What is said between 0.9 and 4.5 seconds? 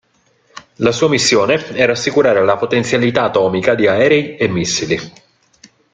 sua missione era assicurare la potenzialità atomica di aerei e